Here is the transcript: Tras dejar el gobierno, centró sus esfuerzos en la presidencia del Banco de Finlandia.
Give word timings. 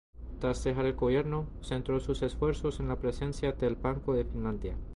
Tras 0.39 0.63
dejar 0.63 0.87
el 0.87 0.93
gobierno, 0.95 1.45
centró 1.61 1.99
sus 1.99 2.23
esfuerzos 2.23 2.79
en 2.79 2.87
la 2.87 2.95
presidencia 2.95 3.51
del 3.51 3.75
Banco 3.75 4.15
de 4.15 4.25
Finlandia. 4.25 4.75